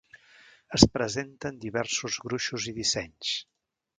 Es 0.77 0.85
presenta 0.95 1.51
en 1.53 1.59
diversos 1.67 2.19
gruixos 2.25 2.67
i 2.71 2.75
dissenys. 2.81 3.37